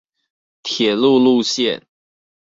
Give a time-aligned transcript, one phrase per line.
[0.63, 1.83] 鐵路路線